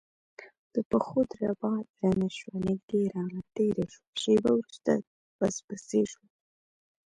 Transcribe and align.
د 0.73 0.75
پښو 0.89 1.19
دربا 1.31 1.73
درنه 1.97 2.29
شوه 2.37 2.55
نږدې 2.67 3.01
راغله 3.13 3.43
تیره 3.55 3.85
شوه 3.93 4.09
شېبه 4.21 4.51
وروسته 4.57 4.91
پسپسی 5.37 6.03
شو، 6.11 6.23